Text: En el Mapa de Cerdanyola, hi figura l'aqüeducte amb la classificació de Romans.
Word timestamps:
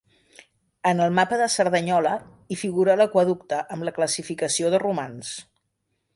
En 0.91 1.01
el 1.07 1.11
Mapa 1.17 1.37
de 1.41 1.49
Cerdanyola, 1.55 2.13
hi 2.49 2.57
figura 2.63 2.97
l'aqüeducte 3.03 3.61
amb 3.77 3.89
la 3.89 3.95
classificació 4.01 4.73
de 4.77 4.83
Romans. 4.87 5.37